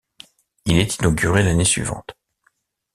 Il 0.65 0.77
est 0.79 0.97
inauguré 0.97 1.43
l’année 1.43 1.63
suivante. 1.63 2.15